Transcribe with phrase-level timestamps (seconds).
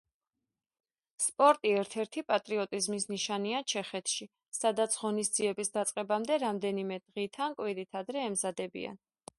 [1.25, 4.29] სპორტი ერთ-ერთ პატრიოტიზმის ნიშანია ჩეხეთში,
[4.61, 9.03] სადაც ღონისძიების დაწყებამდე რამდენიმე დღით ან კვირით ადრე ემზადებიან.